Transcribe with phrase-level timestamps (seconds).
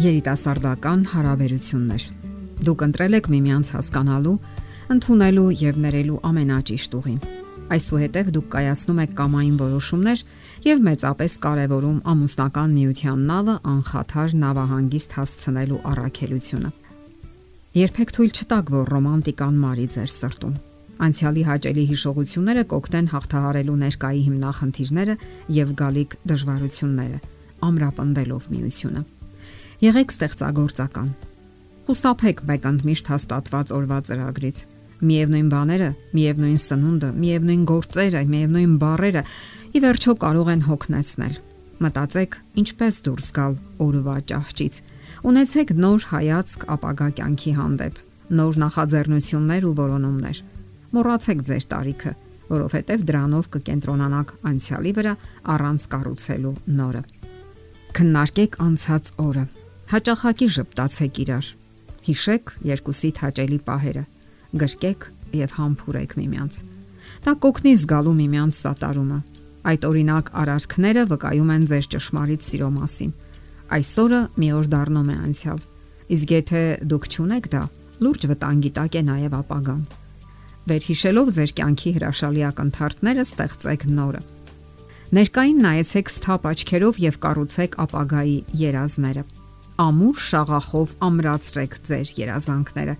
[0.00, 2.04] երիտասարդական հարաբերություններ։
[2.64, 4.32] Դուք ընտրել եք միմյանց հասկանալու,
[4.94, 7.18] ընդունելու եւ ներելու ամենաճիշտ ուղին։
[7.76, 10.22] Այսուհետև դուք կայացնում եք կամային որոշումներ
[10.66, 16.72] եւ մեծապես կարևորում ամուսնական միության նավը անխաթար նավահանգիստ հասցնելու առաքելությունը։
[17.80, 20.58] Երբեք թույլ չտաք, որ ռոմանտիկան մարի ձեր սրտում։
[21.00, 25.14] Անցյալի հաճելի հիշողությունները կօգնեն հաղթահարելու ներկայի հիմնախնդիրները
[25.60, 27.24] եւ գալիք դժվարությունները,
[27.70, 29.19] ամրապնդելով միությունը։
[29.80, 31.06] Եղեք ստեղծագործական։
[31.86, 34.58] Խուսափեք մեկ ընդմիշտ հաստատված օրվա ծրագրից։
[35.08, 39.22] Միևնույն բաները, միևնույն սնունդը, միևնույն գործերը, միևնույն բառերը
[39.72, 41.38] ի վերջո կարող են հոգնեցնել։
[41.80, 44.76] Մտածեք, ինչպես դուրս գալ օրվա ճահճից։
[45.30, 48.02] Ունեցեք նոր հայացք ապագա կյանքի հանդեպ,
[48.36, 50.42] նոր նախաձեռնություններ ու որոնումներ։
[50.92, 52.12] Մոռացեք ձեր տարիքը,
[52.50, 55.16] որովհետև դրանով կկենտրոնանաք անցյալի վրա
[55.56, 57.02] առանց կառուցելու նորը։
[57.96, 59.46] Քննարկեք անցած օրը
[59.90, 61.46] Հաճախակի ճպտացեք իրար։
[62.06, 64.02] Հիշեք երկուսիդ հաճելի պահերը։
[64.60, 66.58] Գրկեք եւ համբուրեք միմյանց։
[67.24, 69.18] Դա կօգնի զգալու միմյանց սատարումը։
[69.70, 73.10] Այդ օրինակ արարքները վկայում են ձեր ճշմարիտ սիրո մասին։
[73.80, 75.60] Այսօրը մի օր դառնում է անցյալ։
[76.14, 77.64] Իսկ եթե դուք ճունեք դա,
[78.06, 79.82] լուրջ վտանգի տակ է նաև ապագան։
[80.70, 84.22] Վերհիշելով ձեր կյանքի հրաշալի ակնթարթները ստեղծեք նորը։
[85.18, 89.26] Ներկային նայեցեք սթափ աչքերով եւ կառուցեք ապագայի երազները
[89.80, 92.94] ամուր շաղախով ամրացրեք ձեր երազանքները։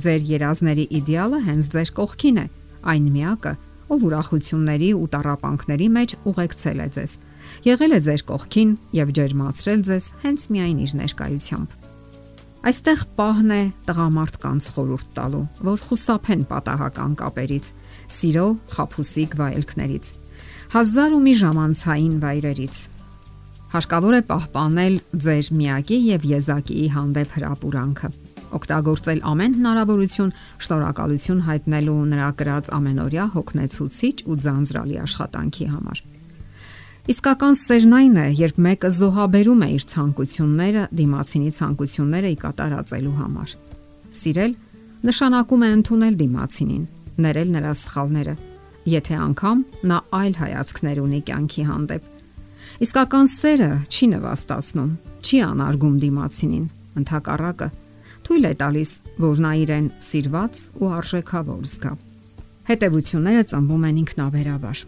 [0.00, 2.44] Ձեր երազների իդեալը հենց ձեր կողքին է,
[2.92, 3.52] այն միակը,
[3.90, 7.16] ով ուրախությունների ու տարապանքների մեջ ուղեկցել է ձեզ։
[7.66, 11.76] Եղել է ձեր կողքին եւ ջերմացրել ձեզ հենց միայն իր ներկայությամբ։
[12.60, 17.68] Այստեղ պահն է տղամարդկանց խորուրդ տալու, որ խուսափեն պատահական կապերից,
[18.20, 20.10] սիրո խափուսիկ վայելքներից,
[20.76, 22.76] հազար ու մի ժամանցային վայրերից,
[23.70, 24.94] Հարկավոր է պահպանել
[25.24, 28.08] ձեր միակի եւ եզակիի հանդեպ հրապուրանքը։
[28.58, 30.32] Օգտագործել ամեն հնարավորություն
[30.66, 36.02] շնորհակալություն հայտնելու նրա կրած ամենօրյա հոգնեցուցիչ ու ձանձրալի աշխատանքի համար։
[37.14, 43.54] Իսկական սերն այն է, երբ մեկը զոհաբերում է իր ցանկությունները դիմացինի ցանկությունները ի կատարածելու համար։
[44.20, 44.52] Սիրել
[45.10, 46.84] նշանակում է ընդունել դիմացինին,
[47.24, 48.34] ներել նրա սխալները,
[48.98, 52.16] եթե անգամ նա այլ հայացքներ ունի կյանքի հանդեպ
[52.80, 56.62] Իսկական սերը չի նվաստացնում, չի անարգում դիմացինին,
[56.96, 57.66] ընդհակառակը
[58.24, 61.92] թույլ է տալիս, որ նա իրեն սիրված ու արժեքավոր զգա։
[62.70, 64.80] Հետևությունները ծնվում են ինքնաբերաբար։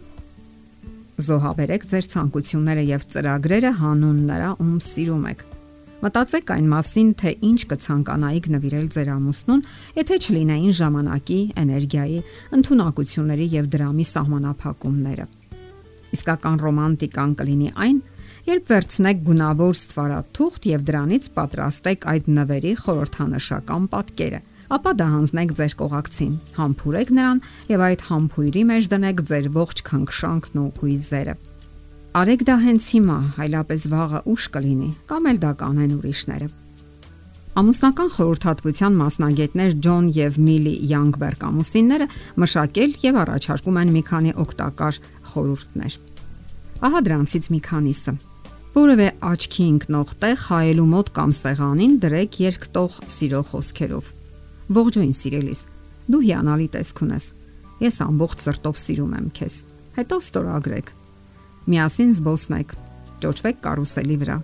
[1.27, 5.45] Զոհաբերեք ձեր ցանկությունները եւ ծրագրերը հանուն նրա, ում սիրում եք։
[6.03, 9.61] Մտածեք այն մասին, թե ինչ կցանկանայիք նվիրել ձեր ամուսնուն,
[10.01, 12.19] եթե չլինեին ժամանակի, էներգիայի,
[12.57, 15.29] ընտունակությունների եւ դրամի սահմանափակումները։
[16.13, 17.99] Իսկական ռոմանտիկան կլինի այն,
[18.53, 24.41] երբ վերցնեք գունավոր ստվարաթուղթ եւ դրանից պատրաստեք այդ նվերի խորհրդանշական պատկերը
[24.73, 27.41] ապա դա հանձնեք ձեր կողակցին, համբուրեք նրան
[27.73, 31.35] եւ այդ համբույրի մեջ դնեք ձեր ողջ քնքշանքն ու հույզերը։
[32.13, 36.49] Արեք դա հենց հիմա, այլապես վաղը ուշ կլինի, կամ էլ դա կանեն ուրիշները։
[37.53, 42.07] Ամուսնական խորհրդատվության մասնագետներ Ջոն եւ Միլի Յանգբերգ ամուսինները
[42.41, 44.97] մշակել եւ առաջարկում են մի քանի օգտակար
[45.29, 45.97] խորհուրդներ։
[46.89, 48.13] Ահա դրանցից մի քանիսը։
[48.73, 54.09] Որևէ աչքի ընկնող տեղ հայելու մոտ կամ սեղանին դրեք երկտող սիրո խոսքերով։
[54.73, 55.61] Ողջույն սիրելիս։
[56.09, 57.29] Դու հիանալի տեսք ունես։
[57.85, 59.59] Ես ամբողջ սրտով սիրում եմ քեզ։
[59.93, 60.91] Հետո ստորագրեք։
[61.69, 62.75] Միասին զբոսնեք։
[63.23, 64.41] Ճոճվեք կարուսելի վրա։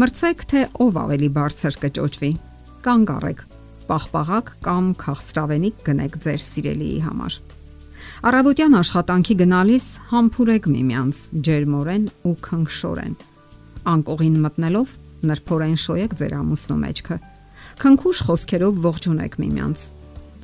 [0.00, 2.30] Մրցեք, թե ով ավելի բարձր կճոճվի։
[2.86, 3.40] Կանգ առեք։
[3.86, 7.38] Պաղպաղակ կամ քաղցրավենիք գնեք ձեր սիրելիի համար։
[8.30, 13.16] Արաբոդյան աշխատանքի գնալիս համբուրեք միմյանց ջերմորեն ու քնքշորեն։
[13.90, 14.92] Անկողին մտնելով
[15.30, 17.16] նրբորեն շոյեք ձեր ամուսնու մեջքը։
[17.82, 19.86] Քնքուշ խոսքերով ողջունեք միմյանց։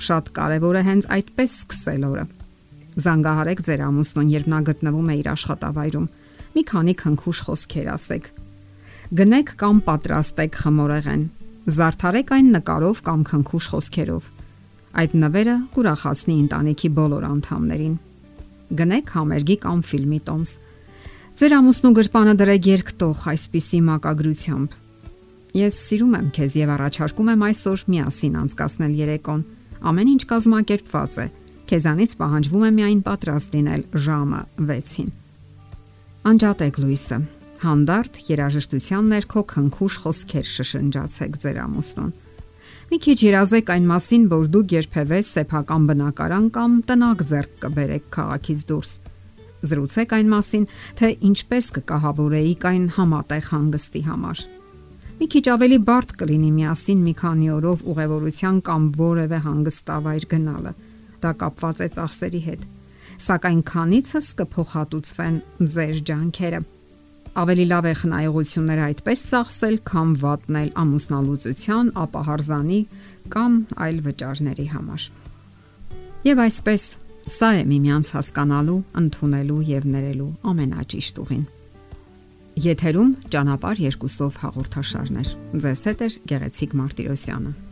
[0.02, 2.24] Շատ կարևոր է հենց այդպես սկսել օրը։
[3.06, 6.10] Զանգահարեք ձեր ամուսնուն, երբ նա գտնվում է իր աշխատավայրում։
[6.52, 8.26] Մի քանի քնքուշ խոսքեր ասեք։
[9.22, 11.24] Գնեք կամ պատրաստեք խմորեղեն։
[11.62, 14.30] Զարդարեք այն նկարով կամ քնքուշ խոսքերով
[14.92, 17.94] Այդ նվերը կուրախացնի ընտանիքի բոլոր անդամներին։
[18.76, 20.52] Գնեք համերգի կամ ֆիլմի տոմս։
[21.40, 24.76] Ձեր ամուսնու գրպանը դրեք երկտող այսպիսի մակագրությամբ։
[25.62, 29.44] Ես սիրում եմ քեզ եւ առաջարկում եմ այսօր միասին անցկасնել երեկոն։
[29.92, 31.26] Ամեն ինչ կազմակերպված է։
[31.72, 34.42] Քեզանից պահանջվում է միայն պատրաստ լինել ժամը
[34.72, 35.14] 6-ին։
[36.32, 37.18] Անջատեք Լուիսը։
[37.62, 42.12] Հանդարտ երաժշտության ներքո քնքուշ խոսքեր շշնջացեք ձեր ամուսնուն
[42.92, 48.64] Մի քիչ երազեք այն մասին, որ դուք երբևէ սեփական բնակարան կամ տնակ ձեռք կբերեք քաղաքից
[48.68, 48.90] դուրս։
[49.70, 50.66] Զրուցեք այն մասին,
[50.98, 54.42] թե ինչպես կկահավորեիք այն համատեղ հանգստի համար։
[55.22, 60.72] Մի քիչ ավելի բարդ կլինի միասին մի քանի օրով ուղևորության կամ որևէ հանգստավայր գնալը։
[61.22, 62.68] Դա կապված է ծախսերի հետ։
[63.22, 65.36] Սակայն քանիցս կփոխհատուցվեն
[65.72, 66.62] ձեր ջանքերը։
[67.32, 72.80] Ավելի լավ է խնայողությունները այդպես ծախսել, քան վատնել ամուսնալուծության, ապահարզանի
[73.32, 73.54] կամ
[73.86, 75.06] այլ վճարների համար։
[76.28, 76.84] Եվ այսպես,
[77.32, 81.44] սա է միմյանց հասկանալու, ընդունելու եւ ներելու ամենաճիշտ ուղին։
[82.68, 87.71] Եթերում ճանապար երկուսով հաղորդաշարներ։ Ձեզ հետ է Գեղեցիկ Մարտիրոսյանը։